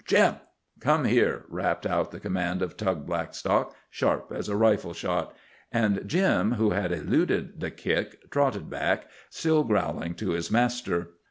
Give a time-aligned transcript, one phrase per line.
[0.03, 0.37] "JIM!!
[0.79, 5.35] Come here!" rapped out the command of Tug Blackstock, sharp as a rifle shot.
[5.71, 11.11] And Jim, who had eluded the kick, trotted back, still growling, to his master.